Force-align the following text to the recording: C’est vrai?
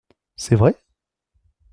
C’est 0.35 0.55
vrai? 0.55 0.73